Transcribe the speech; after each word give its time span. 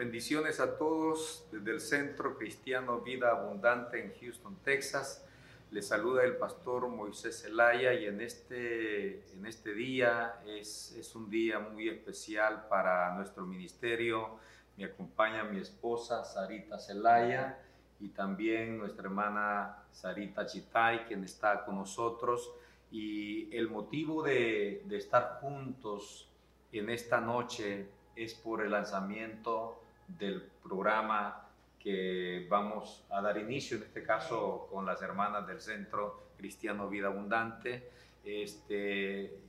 Bendiciones 0.00 0.60
a 0.60 0.78
todos 0.78 1.46
desde 1.52 1.72
el 1.72 1.78
Centro 1.78 2.38
Cristiano 2.38 3.00
Vida 3.02 3.32
Abundante 3.32 4.02
en 4.02 4.14
Houston, 4.18 4.56
Texas. 4.64 5.22
Les 5.70 5.86
saluda 5.86 6.24
el 6.24 6.38
pastor 6.38 6.88
Moisés 6.88 7.42
Zelaya 7.42 7.92
y 7.92 8.06
en 8.06 8.22
este, 8.22 9.30
en 9.34 9.44
este 9.44 9.74
día 9.74 10.40
es, 10.46 10.96
es 10.98 11.14
un 11.14 11.28
día 11.28 11.58
muy 11.58 11.90
especial 11.90 12.66
para 12.66 13.14
nuestro 13.14 13.44
ministerio. 13.44 14.38
Me 14.78 14.86
acompaña 14.86 15.44
mi 15.44 15.60
esposa 15.60 16.24
Sarita 16.24 16.78
Zelaya 16.78 17.58
y 18.00 18.08
también 18.08 18.78
nuestra 18.78 19.04
hermana 19.04 19.84
Sarita 19.92 20.46
Chitay, 20.46 21.04
quien 21.04 21.24
está 21.24 21.62
con 21.66 21.74
nosotros. 21.74 22.50
Y 22.90 23.54
el 23.54 23.68
motivo 23.68 24.22
de, 24.22 24.82
de 24.86 24.96
estar 24.96 25.40
juntos 25.42 26.26
en 26.72 26.88
esta 26.88 27.20
noche 27.20 27.86
es 28.16 28.32
por 28.32 28.62
el 28.62 28.70
lanzamiento 28.70 29.76
del 30.18 30.42
programa 30.62 31.50
que 31.78 32.46
vamos 32.48 33.06
a 33.10 33.22
dar 33.22 33.38
inicio, 33.38 33.78
en 33.78 33.84
este 33.84 34.02
caso 34.02 34.68
con 34.70 34.84
las 34.84 35.00
hermanas 35.00 35.46
del 35.46 35.60
Centro 35.60 36.30
Cristiano 36.36 36.88
Vida 36.88 37.08
Abundante. 37.08 37.90
Este, 38.22 39.40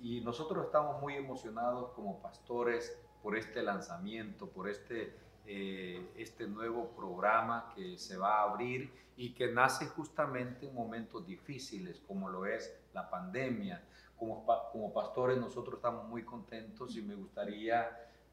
y 0.00 0.20
nosotros 0.22 0.66
estamos 0.66 1.00
muy 1.00 1.14
emocionados 1.14 1.92
como 1.92 2.20
pastores 2.20 2.98
por 3.22 3.36
este 3.36 3.62
lanzamiento, 3.62 4.48
por 4.48 4.68
este, 4.68 5.14
eh, 5.46 6.10
este 6.16 6.46
nuevo 6.46 6.88
programa 6.96 7.70
que 7.74 7.98
se 7.98 8.16
va 8.16 8.40
a 8.40 8.50
abrir 8.50 8.90
y 9.16 9.34
que 9.34 9.52
nace 9.52 9.86
justamente 9.86 10.66
en 10.66 10.74
momentos 10.74 11.26
difíciles 11.26 12.00
como 12.08 12.28
lo 12.28 12.46
es 12.46 12.74
la 12.94 13.08
pandemia. 13.08 13.82
Como, 14.16 14.46
como 14.72 14.92
pastores 14.92 15.38
nosotros 15.38 15.76
estamos 15.76 16.08
muy 16.08 16.22
contentos 16.22 16.96
y 16.96 17.02
me 17.02 17.14
gustaría 17.14 17.90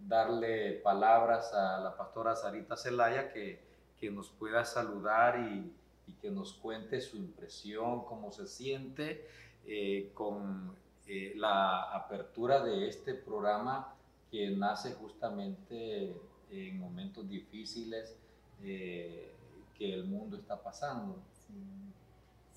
darle 0.08 0.74
palabras 0.84 1.54
a 1.54 1.80
la 1.80 1.96
pastora 1.96 2.36
Sarita 2.36 2.76
Celaya 2.76 3.32
que, 3.32 3.60
que 4.00 4.12
nos 4.12 4.30
pueda 4.30 4.66
saludar 4.66 5.40
y, 5.40 5.74
y, 6.08 6.14
que 6.22 6.32
nos 6.32 6.54
cuente 6.54 7.02
su 7.02 7.18
impresión, 7.18 8.06
cómo 8.06 8.32
se 8.32 8.48
siente 8.48 9.28
eh, 9.66 10.12
con 10.14 10.76
eh, 11.08 11.34
la 11.36 11.84
apertura 11.94 12.64
de 12.64 12.88
este 12.88 13.14
programa 13.14 13.94
que 14.32 14.50
nace 14.52 14.94
justamente 14.94 16.16
en 16.50 16.80
momentos 16.80 17.30
difíciles 17.30 18.18
eh, 18.64 19.32
que 19.78 19.94
el 19.94 20.06
mundo 20.06 20.38
está 20.38 20.62
pasando. 20.62 21.22
Sí, 21.32 21.54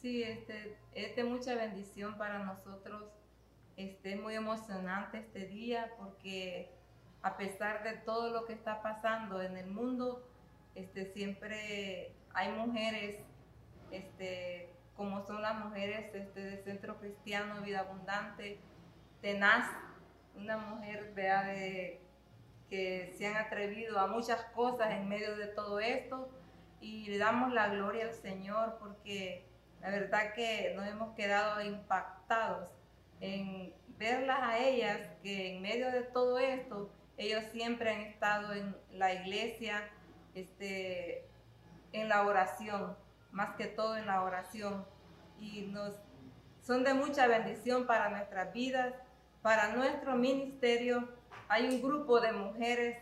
sí 0.01 0.23
este, 0.23 0.77
es 0.95 1.17
de 1.17 1.25
mucha 1.25 1.55
bendición 1.55 2.17
para 2.17 2.45
nosotros. 2.45 3.03
Este, 3.77 4.15
es 4.15 4.21
muy 4.21 4.35
emocionante 4.35 5.19
este 5.19 5.47
día 5.47 5.93
porque 5.99 6.71
a 7.25 7.39
pesar 7.39 7.83
de 7.83 7.95
todo 7.95 8.29
lo 8.29 8.45
que 8.45 8.53
está 8.53 8.83
pasando 8.83 9.41
en 9.41 9.57
el 9.57 9.67
mundo, 9.67 10.29
este, 10.75 11.07
siempre 11.07 12.13
hay 12.35 12.53
mujeres, 12.53 13.17
este, 13.91 14.69
como 14.95 15.23
son 15.23 15.41
las 15.41 15.55
mujeres 15.55 16.15
este, 16.15 16.41
del 16.41 16.63
Centro 16.65 16.99
Cristiano 16.99 17.63
Vida 17.63 17.81
Abundante, 17.81 18.61
tenaz, 19.23 19.71
una 20.37 20.59
mujer 20.59 21.15
de, 21.15 21.99
que 22.69 23.15
se 23.17 23.27
han 23.27 23.39
atrevido 23.39 23.99
a 24.01 24.07
muchas 24.07 24.45
cosas 24.55 24.91
en 24.91 25.09
medio 25.09 25.35
de 25.35 25.47
todo 25.47 25.81
esto 25.81 26.29
y 26.83 27.07
le 27.07 27.17
damos 27.17 27.55
la 27.55 27.69
gloria 27.69 28.05
al 28.05 28.15
Señor 28.15 28.77
porque 28.79 29.47
la 29.81 29.89
verdad 29.89 30.35
que 30.35 30.75
nos 30.77 30.87
hemos 30.87 31.15
quedado 31.15 31.63
impactados 31.63 32.69
en 33.21 33.73
verlas 33.97 34.41
a 34.43 34.59
ellas 34.59 35.09
que 35.23 35.55
en 35.55 35.63
medio 35.63 35.91
de 35.91 36.03
todo 36.03 36.39
esto 36.39 36.91
ellos 37.17 37.45
siempre 37.53 37.91
han 37.91 38.01
estado 38.01 38.53
en 38.53 38.77
la 38.93 39.13
iglesia, 39.15 39.89
este, 40.35 41.25
en 41.93 42.09
la 42.09 42.27
oración, 42.27 42.97
más 43.31 43.57
que 43.57 43.67
todo 43.67 43.97
en 43.97 44.07
la 44.07 44.23
oración. 44.23 44.85
Y 45.39 45.63
nos, 45.63 45.95
son 46.63 46.85
de 46.85 46.95
mucha 46.95 47.27
bendición 47.27 47.87
para 47.87 48.09
nuestras 48.11 48.53
vidas, 48.53 48.95
para 49.43 49.75
nuestro 49.75 50.17
ministerio. 50.17 51.09
Hay 51.49 51.67
un 51.69 51.83
grupo 51.83 52.21
de 52.21 52.33
mujeres 52.33 52.99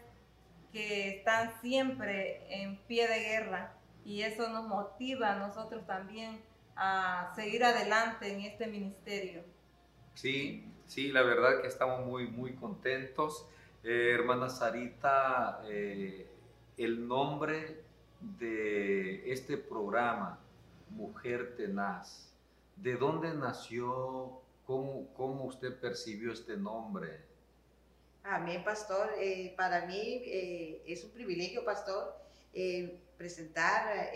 que 0.72 1.18
están 1.18 1.52
siempre 1.60 2.42
en 2.48 2.78
pie 2.86 3.06
de 3.06 3.20
guerra 3.20 3.74
y 4.04 4.22
eso 4.22 4.48
nos 4.48 4.66
motiva 4.66 5.32
a 5.32 5.38
nosotros 5.38 5.86
también 5.86 6.40
a 6.74 7.32
seguir 7.36 7.62
adelante 7.64 8.32
en 8.32 8.40
este 8.40 8.66
ministerio. 8.66 9.44
Sí, 10.14 10.66
sí, 10.86 11.12
la 11.12 11.22
verdad 11.22 11.60
que 11.60 11.68
estamos 11.68 12.04
muy, 12.06 12.26
muy 12.26 12.54
contentos. 12.54 13.46
Eh, 13.84 14.12
hermana 14.15 14.48
Sarita, 14.48 15.60
eh, 15.66 16.28
el 16.76 17.09
nombre 17.09 17.82
de 18.20 19.32
este 19.32 19.56
programa, 19.56 20.38
Mujer 20.91 21.56
Tenaz, 21.56 22.32
¿de 22.76 22.94
dónde 22.94 23.34
nació? 23.34 24.41
¿Cómo, 24.66 25.12
cómo 25.15 25.47
usted 25.47 25.76
percibió 25.81 26.32
este 26.32 26.56
nombre? 26.56 27.22
Amén, 28.22 28.62
pastor. 28.62 29.10
Eh, 29.19 29.53
para 29.56 29.84
mí 29.87 30.22
es 30.87 31.03
un 31.03 31.10
privilegio, 31.10 31.64
pastor, 31.64 32.14
presentar 33.19 34.12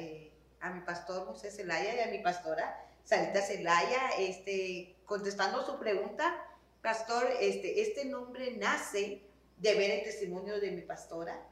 a 0.60 0.71
mi 0.71 0.81
pastor 0.83 1.27
José 1.27 1.50
Zelaya 1.50 1.97
y 1.97 2.09
a 2.09 2.12
mi 2.12 2.22
pastora 2.22 2.87
Sarita 3.03 3.43
Zelaya, 3.43 4.10
este, 4.16 4.94
contestando 5.06 5.66
su 5.66 5.77
pregunta, 5.81 6.37
pastor, 6.83 7.27
este, 7.41 7.81
este 7.81 8.04
nombre 8.04 8.56
nace 8.56 9.25
de 9.56 9.74
ver 9.74 9.90
el 9.90 10.02
testimonio 10.04 10.60
de 10.60 10.70
mi 10.70 10.82
pastora, 10.82 11.46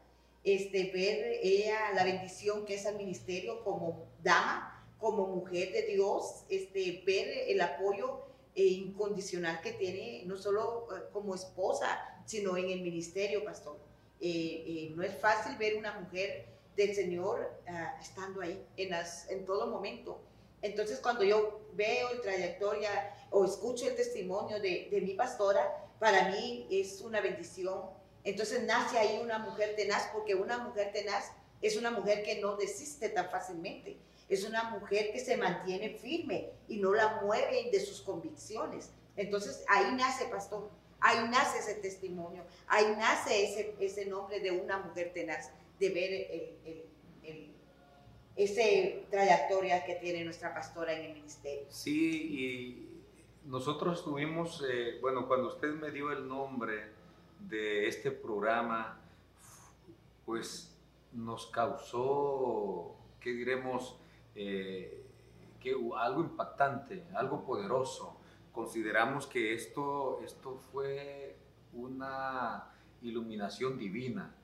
este, 0.44 0.90
ver 0.92 1.38
ella 1.42 1.92
la 1.94 2.04
bendición 2.04 2.66
que 2.66 2.74
es 2.74 2.86
al 2.86 2.96
ministerio 2.96 3.64
como 3.64 4.06
dama, 4.22 4.84
como 4.98 5.26
mujer 5.26 5.72
de 5.72 5.82
Dios, 5.82 6.44
este, 6.48 7.02
ver 7.06 7.28
el 7.48 7.60
apoyo 7.60 8.24
eh, 8.54 8.64
incondicional 8.64 9.60
que 9.62 9.72
tiene, 9.72 10.22
no 10.26 10.36
solo 10.36 10.86
eh, 10.94 11.02
como 11.12 11.34
esposa, 11.34 12.22
sino 12.26 12.56
en 12.56 12.70
el 12.70 12.82
ministerio, 12.82 13.44
pastor. 13.44 13.78
Eh, 14.20 14.92
no 14.94 15.02
es 15.02 15.14
fácil 15.18 15.56
ver 15.56 15.76
una 15.76 15.98
mujer 15.98 16.46
del 16.76 16.94
Señor 16.94 17.50
ah, 17.66 17.98
estando 18.00 18.40
ahí 18.40 18.64
en, 18.76 18.90
las, 18.90 19.28
en 19.30 19.44
todo 19.44 19.66
momento. 19.66 20.20
Entonces, 20.62 21.00
cuando 21.00 21.24
yo 21.24 21.60
veo 21.74 22.10
el 22.10 22.20
trayectoria 22.20 23.14
o 23.30 23.44
escucho 23.44 23.86
el 23.88 23.96
testimonio 23.96 24.60
de, 24.60 24.88
de 24.90 25.00
mi 25.00 25.14
pastora, 25.14 25.83
para 25.98 26.30
mí 26.30 26.66
es 26.70 27.00
una 27.00 27.20
bendición. 27.20 27.82
Entonces 28.24 28.64
nace 28.64 28.98
ahí 28.98 29.20
una 29.22 29.38
mujer 29.38 29.74
tenaz, 29.76 30.08
porque 30.12 30.34
una 30.34 30.58
mujer 30.58 30.92
tenaz 30.92 31.32
es 31.60 31.76
una 31.76 31.90
mujer 31.90 32.22
que 32.22 32.40
no 32.40 32.56
desiste 32.56 33.08
tan 33.08 33.30
fácilmente. 33.30 33.96
Es 34.28 34.44
una 34.44 34.70
mujer 34.70 35.12
que 35.12 35.20
se 35.20 35.36
mantiene 35.36 35.90
firme 35.90 36.50
y 36.68 36.78
no 36.78 36.94
la 36.94 37.20
mueve 37.22 37.70
de 37.70 37.80
sus 37.80 38.00
convicciones. 38.00 38.90
Entonces 39.16 39.64
ahí 39.68 39.94
nace, 39.94 40.26
pastor, 40.26 40.70
ahí 41.00 41.28
nace 41.28 41.58
ese 41.58 41.74
testimonio, 41.74 42.44
ahí 42.66 42.94
nace 42.96 43.44
ese, 43.44 43.74
ese 43.78 44.06
nombre 44.06 44.40
de 44.40 44.50
una 44.50 44.78
mujer 44.78 45.12
tenaz, 45.12 45.50
de 45.78 45.88
ver 45.90 46.12
el, 46.12 46.56
el, 47.22 47.54
ese 48.36 49.04
trayectoria 49.10 49.84
que 49.84 49.94
tiene 49.96 50.24
nuestra 50.24 50.52
pastora 50.52 50.92
en 50.92 51.04
el 51.04 51.14
ministerio. 51.14 51.66
Sí, 51.68 52.28
y 52.32 52.93
nosotros 53.44 54.02
tuvimos, 54.04 54.64
eh, 54.68 54.98
bueno, 55.00 55.28
cuando 55.28 55.48
usted 55.48 55.74
me 55.74 55.90
dio 55.90 56.10
el 56.10 56.26
nombre 56.26 56.92
de 57.40 57.86
este 57.88 58.10
programa, 58.10 58.98
pues 60.24 60.76
nos 61.12 61.46
causó, 61.46 62.96
¿qué 63.20 63.30
diremos? 63.30 63.98
Eh, 64.34 65.04
que 65.60 65.74
algo 65.96 66.20
impactante, 66.20 67.04
algo 67.14 67.44
poderoso. 67.44 68.18
Consideramos 68.52 69.26
que 69.26 69.54
esto, 69.54 70.20
esto 70.22 70.56
fue 70.72 71.36
una 71.72 72.70
iluminación 73.02 73.78
divina, 73.78 74.34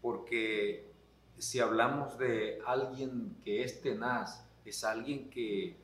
porque 0.00 0.92
si 1.36 1.60
hablamos 1.60 2.18
de 2.18 2.60
alguien 2.66 3.36
que 3.44 3.62
es 3.62 3.80
tenaz, 3.80 4.48
es 4.64 4.84
alguien 4.84 5.30
que 5.30 5.76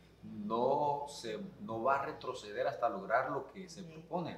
no, 0.44 1.06
se, 1.09 1.38
no 1.61 1.82
va 1.82 2.00
a 2.00 2.06
retroceder 2.06 2.67
hasta 2.67 2.88
lograr 2.88 3.31
lo 3.31 3.53
que 3.53 3.69
se 3.69 3.82
propone. 3.82 4.37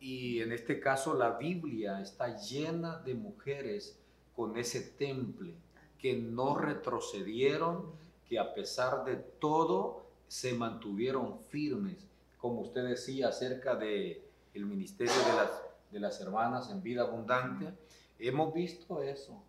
Y 0.00 0.40
en 0.40 0.52
este 0.52 0.80
caso 0.80 1.14
la 1.14 1.32
Biblia 1.32 2.00
está 2.00 2.36
llena 2.36 2.98
de 2.98 3.14
mujeres 3.14 3.98
con 4.34 4.56
ese 4.56 4.80
temple 4.80 5.54
que 5.98 6.16
no 6.16 6.56
retrocedieron, 6.56 7.92
que 8.28 8.38
a 8.38 8.54
pesar 8.54 9.04
de 9.04 9.16
todo 9.16 10.06
se 10.28 10.54
mantuvieron 10.54 11.40
firmes, 11.48 12.06
como 12.38 12.60
usted 12.62 12.84
decía 12.84 13.28
acerca 13.28 13.74
de 13.74 14.24
el 14.54 14.64
ministerio 14.64 15.12
de 15.12 15.36
las, 15.36 15.62
de 15.90 16.00
las 16.00 16.20
hermanas 16.20 16.70
en 16.70 16.82
vida 16.82 17.02
abundante. 17.02 17.74
Hemos 18.18 18.54
visto 18.54 19.02
eso, 19.02 19.42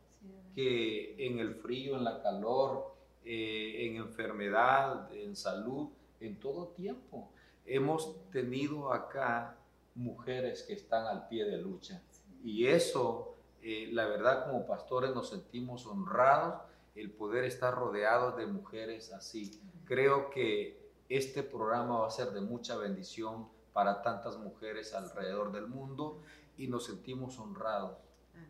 que 0.54 1.16
en 1.26 1.40
el 1.40 1.56
frío, 1.56 1.96
en 1.96 2.04
la 2.04 2.22
calor, 2.22 2.94
eh, 3.24 3.88
en 3.88 3.98
enfermedad, 3.98 5.12
en 5.14 5.36
salud, 5.36 5.90
en 6.20 6.40
todo 6.40 6.70
tiempo. 6.70 7.32
Hemos 7.66 8.30
tenido 8.32 8.92
acá 8.92 9.58
mujeres 9.96 10.64
que 10.64 10.74
están 10.74 11.06
al 11.06 11.28
pie 11.28 11.46
de 11.46 11.58
lucha 11.58 12.02
y 12.44 12.68
eso 12.68 13.36
eh, 13.62 13.90
la 13.92 14.06
verdad 14.08 14.46
como 14.46 14.66
pastores 14.66 15.14
nos 15.14 15.30
sentimos 15.30 15.86
honrados 15.86 16.62
el 16.96 17.12
poder 17.12 17.44
estar 17.46 17.76
rodeados 17.76 18.36
de 18.38 18.48
mujeres 18.48 19.14
así. 19.14 19.62
Creo 19.86 20.30
que 20.30 20.82
este 21.10 21.44
programa 21.44 22.00
va 22.00 22.08
a 22.08 22.12
ser 22.12 22.32
de 22.32 22.42
mucha 22.42 22.76
bendición 22.78 23.48
para 23.74 24.02
tantas 24.02 24.38
mujeres 24.38 24.94
alrededor 24.94 25.52
del 25.52 25.68
mundo 25.68 26.22
y 26.58 26.68
nos 26.68 26.86
sentimos 26.86 27.38
honrados 27.38 27.98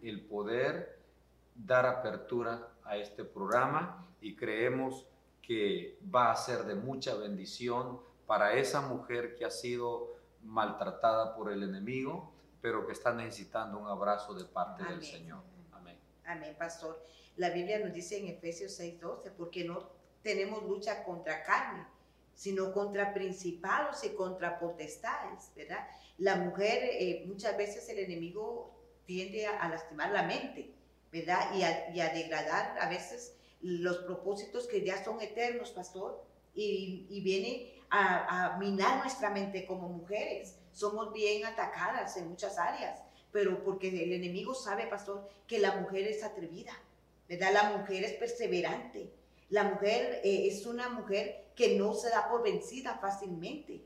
el 0.01 0.21
poder 0.21 1.00
dar 1.65 1.85
apertura 1.85 2.69
a 2.83 2.97
este 2.97 3.23
programa 3.23 4.07
y 4.19 4.35
creemos 4.35 5.07
que 5.41 5.99
va 6.13 6.31
a 6.31 6.35
ser 6.35 6.63
de 6.65 6.75
mucha 6.75 7.15
bendición 7.15 7.99
para 8.25 8.53
esa 8.53 8.81
mujer 8.81 9.35
que 9.35 9.45
ha 9.45 9.51
sido 9.51 10.15
maltratada 10.43 11.35
por 11.35 11.51
el 11.51 11.63
enemigo, 11.63 12.31
pero 12.61 12.85
que 12.85 12.93
está 12.93 13.13
necesitando 13.13 13.77
un 13.77 13.87
abrazo 13.87 14.33
de 14.33 14.45
parte 14.45 14.83
del 14.83 15.03
Señor. 15.03 15.43
Amén. 15.71 15.97
Amén, 16.25 16.55
pastor. 16.57 17.03
La 17.37 17.49
Biblia 17.49 17.79
nos 17.79 17.93
dice 17.93 18.17
en 18.17 18.27
Efesios 18.27 18.79
6:12, 18.79 19.31
porque 19.31 19.63
no 19.63 19.89
tenemos 20.21 20.63
lucha 20.63 21.03
contra 21.03 21.43
carne, 21.43 21.85
sino 22.33 22.71
contra 22.71 23.13
principados 23.13 24.03
y 24.03 24.09
contra 24.09 24.59
potestades, 24.59 25.51
¿verdad? 25.55 25.87
La 26.17 26.35
mujer, 26.35 26.79
eh, 26.83 27.23
muchas 27.27 27.57
veces 27.57 27.87
el 27.89 27.99
enemigo 27.99 28.75
tiende 29.05 29.47
a, 29.47 29.67
lastimar 29.67 30.11
la 30.11 30.23
mente, 30.23 30.73
¿verdad? 31.11 31.53
Y 31.53 31.99
a, 31.99 32.09
degradar 32.13 32.77
a 32.79 32.89
veces 32.89 33.35
los 33.61 33.97
propósitos 33.99 34.67
que 34.67 34.83
ya 34.83 35.03
son 35.03 35.21
eternos, 35.21 35.71
pastor, 35.71 36.23
y, 36.53 37.21
viene 37.21 37.73
a, 37.89 38.57
minar 38.59 38.99
nuestra 38.99 39.29
mente 39.29 39.65
como 39.65 39.89
mujeres. 39.89 40.57
Somos 40.71 41.13
bien 41.13 41.45
atacadas 41.45 42.15
en 42.17 42.29
muchas 42.29 42.57
áreas, 42.57 43.01
pero 43.31 43.63
porque 43.63 43.89
el 43.89 44.13
enemigo 44.13 44.53
sabe, 44.53 44.87
pastor, 44.87 45.29
que 45.47 45.59
la 45.59 45.75
mujer 45.77 46.07
es 46.07 46.23
atrevida, 46.23 46.73
¿verdad? 47.27 47.53
La 47.53 47.77
mujer 47.77 48.03
es 48.03 48.13
perseverante. 48.13 49.11
La 49.49 49.65
mujer 49.65 50.21
eh, 50.23 50.47
es 50.47 50.65
una 50.65 50.89
mujer 50.89 51.51
que 51.55 51.77
no 51.77 51.93
se 51.93 52.09
da 52.09 52.29
por 52.29 52.41
vencida 52.41 52.97
fácilmente. 52.99 53.83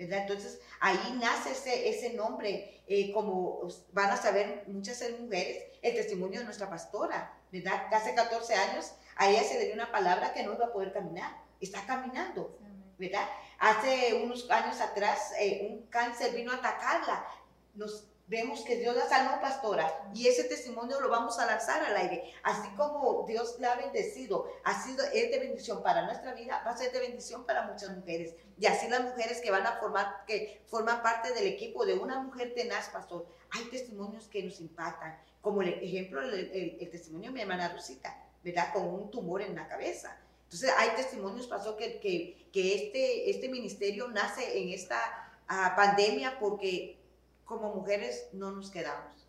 ¿Verdad? 0.00 0.22
Entonces 0.22 0.60
ahí 0.80 1.18
nace 1.20 1.50
ese, 1.50 1.90
ese 1.90 2.14
nombre, 2.14 2.82
eh, 2.86 3.12
como 3.12 3.68
van 3.92 4.10
a 4.10 4.16
saber 4.16 4.64
muchas 4.66 5.04
mujeres, 5.20 5.64
el 5.82 5.94
testimonio 5.94 6.40
de 6.40 6.46
nuestra 6.46 6.70
pastora, 6.70 7.38
¿verdad? 7.52 7.92
Hace 7.92 8.14
14 8.14 8.54
años 8.54 8.92
a 9.16 9.28
ella 9.28 9.44
se 9.44 9.58
le 9.58 9.66
dio 9.66 9.74
una 9.74 9.92
palabra 9.92 10.32
que 10.32 10.42
no 10.42 10.54
iba 10.54 10.66
a 10.66 10.72
poder 10.72 10.94
caminar, 10.94 11.36
está 11.60 11.84
caminando, 11.84 12.58
¿verdad? 12.98 13.28
Hace 13.58 14.14
unos 14.24 14.50
años 14.50 14.80
atrás 14.80 15.32
eh, 15.38 15.68
un 15.70 15.86
cáncer 15.88 16.34
vino 16.34 16.50
a 16.50 16.56
atacarla, 16.56 17.26
nos 17.74 18.06
vemos 18.30 18.60
que 18.60 18.76
Dios 18.76 18.94
la 18.94 19.08
salvó, 19.08 19.40
pastora, 19.40 19.92
y 20.14 20.28
ese 20.28 20.44
testimonio 20.44 21.00
lo 21.00 21.08
vamos 21.08 21.40
a 21.40 21.46
lanzar 21.46 21.82
al 21.82 21.96
aire. 21.96 22.32
Así 22.44 22.68
como 22.76 23.24
Dios 23.26 23.56
la 23.58 23.72
ha 23.72 23.76
bendecido, 23.76 24.46
ha 24.62 24.80
sido, 24.84 25.04
es 25.12 25.32
de 25.32 25.38
bendición 25.40 25.82
para 25.82 26.06
nuestra 26.06 26.32
vida, 26.32 26.62
va 26.64 26.70
a 26.70 26.76
ser 26.76 26.92
de 26.92 27.00
bendición 27.00 27.44
para 27.44 27.66
muchas 27.66 27.90
mujeres. 27.90 28.36
Y 28.56 28.66
así 28.66 28.88
las 28.88 29.02
mujeres 29.02 29.40
que 29.40 29.50
van 29.50 29.66
a 29.66 29.78
formar, 29.80 30.24
que 30.28 30.62
forman 30.68 31.02
parte 31.02 31.34
del 31.34 31.48
equipo 31.48 31.84
de 31.84 31.94
una 31.94 32.20
mujer 32.20 32.54
tenaz, 32.54 32.88
pastor, 32.90 33.26
hay 33.50 33.64
testimonios 33.64 34.28
que 34.28 34.44
nos 34.44 34.60
impactan, 34.60 35.18
como 35.40 35.62
el 35.62 35.70
ejemplo, 35.82 36.22
el, 36.22 36.88
testimonio 36.88 37.30
de 37.30 37.34
mi 37.34 37.40
hermana 37.40 37.72
Rosita, 37.72 38.16
¿verdad? 38.44 38.72
Con 38.72 38.84
un 38.84 39.10
tumor 39.10 39.42
en 39.42 39.56
la 39.56 39.66
cabeza. 39.66 40.16
Entonces, 40.44 40.72
hay 40.78 40.90
testimonios, 40.90 41.48
pastor, 41.48 41.76
que, 41.76 41.98
que, 41.98 42.48
que 42.52 42.74
este, 42.76 43.30
este 43.30 43.48
ministerio 43.48 44.06
nace 44.06 44.62
en 44.62 44.68
esta 44.68 45.00
ah, 45.48 45.74
pandemia 45.76 46.38
porque 46.38 46.99
como 47.50 47.74
mujeres 47.74 48.28
no 48.32 48.52
nos 48.52 48.70
quedamos. 48.70 49.26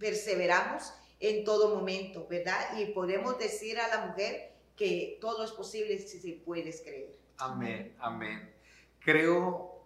Perseveramos 0.00 0.94
en 1.20 1.44
todo 1.44 1.76
momento, 1.76 2.26
¿verdad? 2.26 2.78
Y 2.78 2.86
podemos 2.86 3.38
decir 3.38 3.78
a 3.78 3.86
la 3.88 4.06
mujer 4.06 4.54
que 4.74 5.18
todo 5.20 5.44
es 5.44 5.50
posible 5.52 5.98
si 5.98 6.18
se 6.20 6.32
puedes 6.42 6.80
creer. 6.80 7.14
Amén, 7.36 7.94
amén. 7.98 8.50
Creo 8.98 9.84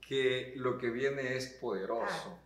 que 0.00 0.52
lo 0.54 0.78
que 0.78 0.90
viene 0.90 1.36
es 1.36 1.48
poderoso, 1.48 2.38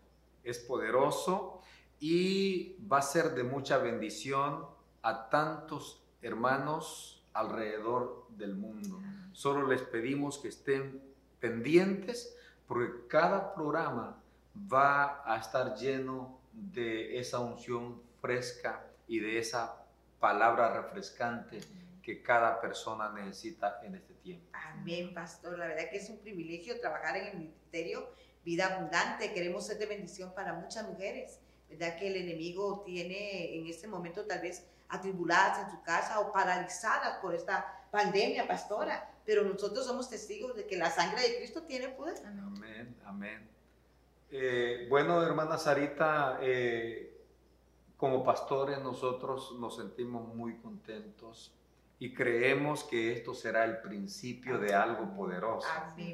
es 0.42 0.58
poderoso 0.58 1.60
y 2.00 2.78
va 2.90 2.98
a 2.98 3.02
ser 3.02 3.34
de 3.34 3.42
mucha 3.42 3.76
bendición 3.76 4.64
a 5.02 5.28
tantos 5.28 6.02
hermanos 6.22 7.22
alrededor 7.34 8.26
del 8.30 8.54
mundo. 8.54 9.02
Solo 9.32 9.66
les 9.66 9.82
pedimos 9.82 10.38
que 10.38 10.48
estén 10.48 11.02
pendientes 11.40 12.34
porque 12.66 13.06
cada 13.06 13.54
programa 13.54 14.22
va 14.72 15.22
a 15.24 15.38
estar 15.38 15.74
lleno 15.76 16.40
de 16.52 17.18
esa 17.18 17.40
unción 17.40 18.02
fresca 18.20 18.84
y 19.06 19.20
de 19.20 19.38
esa 19.38 19.84
palabra 20.18 20.82
refrescante 20.82 21.60
que 22.02 22.22
cada 22.22 22.60
persona 22.60 23.12
necesita 23.12 23.80
en 23.82 23.96
este 23.96 24.14
tiempo. 24.14 24.46
Amén, 24.52 25.12
pastor. 25.12 25.58
La 25.58 25.66
verdad 25.66 25.90
que 25.90 25.96
es 25.96 26.08
un 26.08 26.18
privilegio 26.18 26.80
trabajar 26.80 27.16
en 27.16 27.26
el 27.26 27.38
ministerio 27.38 28.08
Vida 28.44 28.66
Abundante. 28.66 29.32
Queremos 29.32 29.66
ser 29.66 29.78
de 29.78 29.86
bendición 29.86 30.32
para 30.32 30.54
muchas 30.54 30.88
mujeres. 30.88 31.40
¿Verdad 31.68 31.98
que 31.98 32.06
el 32.06 32.16
enemigo 32.16 32.82
tiene 32.86 33.56
en 33.58 33.66
este 33.66 33.88
momento 33.88 34.24
tal 34.24 34.40
vez 34.40 34.64
atribuladas 34.88 35.64
en 35.64 35.70
su 35.72 35.82
casa 35.82 36.20
o 36.20 36.32
paralizadas 36.32 37.18
por 37.18 37.34
esta 37.34 37.86
pandemia, 37.90 38.46
pastora? 38.46 39.10
Pero 39.24 39.42
nosotros 39.42 39.84
somos 39.84 40.08
testigos 40.08 40.54
de 40.54 40.64
que 40.64 40.76
la 40.76 40.90
sangre 40.92 41.22
de 41.22 41.38
Cristo 41.38 41.64
tiene 41.64 41.88
poder. 41.88 42.24
Amén, 42.24 42.96
amén. 43.04 43.55
Eh, 44.30 44.86
bueno, 44.90 45.22
hermana 45.22 45.56
Sarita, 45.56 46.38
eh, 46.40 47.24
como 47.96 48.24
pastores 48.24 48.80
nosotros 48.80 49.56
nos 49.58 49.76
sentimos 49.76 50.34
muy 50.34 50.56
contentos 50.58 51.52
y 51.98 52.12
creemos 52.12 52.84
que 52.84 53.12
esto 53.12 53.34
será 53.34 53.64
el 53.64 53.78
principio 53.78 54.58
de 54.58 54.74
algo 54.74 55.14
poderoso. 55.14 55.68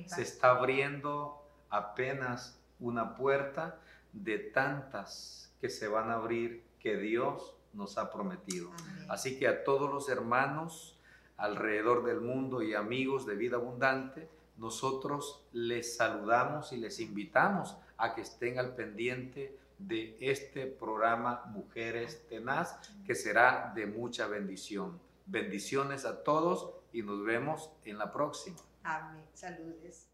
Se 0.06 0.22
está 0.22 0.50
abriendo 0.50 1.42
apenas 1.70 2.60
una 2.78 3.16
puerta 3.16 3.80
de 4.12 4.38
tantas 4.38 5.52
que 5.60 5.68
se 5.68 5.88
van 5.88 6.10
a 6.10 6.14
abrir 6.14 6.64
que 6.78 6.96
Dios 6.96 7.56
nos 7.72 7.96
ha 7.98 8.12
prometido. 8.12 8.70
Así 9.08 9.38
que 9.38 9.48
a 9.48 9.64
todos 9.64 9.90
los 9.90 10.08
hermanos 10.08 10.98
alrededor 11.36 12.04
del 12.04 12.20
mundo 12.20 12.62
y 12.62 12.74
amigos 12.74 13.26
de 13.26 13.34
vida 13.34 13.56
abundante, 13.56 14.28
nosotros 14.58 15.44
les 15.52 15.96
saludamos 15.96 16.72
y 16.72 16.76
les 16.76 17.00
invitamos 17.00 17.76
a 18.02 18.14
que 18.14 18.22
estén 18.22 18.58
al 18.58 18.74
pendiente 18.74 19.56
de 19.78 20.16
este 20.20 20.66
programa 20.66 21.44
Mujeres 21.46 22.26
Tenaz, 22.28 22.76
que 23.06 23.14
será 23.14 23.72
de 23.76 23.86
mucha 23.86 24.26
bendición. 24.26 25.00
Bendiciones 25.26 26.04
a 26.04 26.24
todos 26.24 26.74
y 26.92 27.02
nos 27.02 27.24
vemos 27.24 27.70
en 27.84 27.98
la 27.98 28.12
próxima. 28.12 28.58
Amén. 28.82 29.24
Saludes. 29.34 30.11